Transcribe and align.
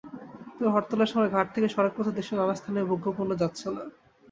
তবে 0.55 0.69
হরতালের 0.69 1.11
সময় 1.11 1.31
ঘাট 1.35 1.47
থেকে 1.55 1.67
সড়কপথে 1.69 2.11
দেশের 2.11 2.37
নানা 2.39 2.55
স্থানে 2.55 2.89
ভোগ্যপণ্য 2.89 3.31
যাচ্ছে 3.41 3.67
না। 3.69 3.83